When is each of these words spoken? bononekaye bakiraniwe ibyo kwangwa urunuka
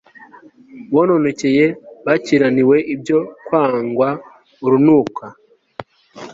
bononekaye 0.93 1.65
bakiraniwe 2.05 2.77
ibyo 2.93 3.19
kwangwa 3.45 4.09
urunuka 4.65 5.25